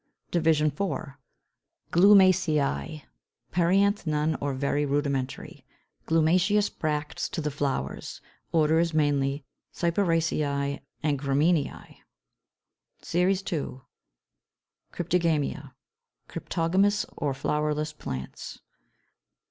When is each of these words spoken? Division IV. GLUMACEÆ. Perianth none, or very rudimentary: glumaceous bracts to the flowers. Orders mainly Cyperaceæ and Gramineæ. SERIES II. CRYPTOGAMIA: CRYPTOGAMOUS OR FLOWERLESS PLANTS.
Division 0.31 0.69
IV. 0.69 1.11
GLUMACEÆ. 1.91 3.03
Perianth 3.51 4.07
none, 4.07 4.35
or 4.41 4.55
very 4.55 4.83
rudimentary: 4.83 5.63
glumaceous 6.07 6.71
bracts 6.71 7.29
to 7.29 7.39
the 7.39 7.51
flowers. 7.51 8.19
Orders 8.51 8.95
mainly 8.95 9.45
Cyperaceæ 9.71 10.79
and 11.03 11.19
Gramineæ. 11.19 11.97
SERIES 13.03 13.43
II. 13.53 13.81
CRYPTOGAMIA: 14.91 15.75
CRYPTOGAMOUS 16.27 17.05
OR 17.17 17.35
FLOWERLESS 17.35 17.93
PLANTS. 17.93 18.59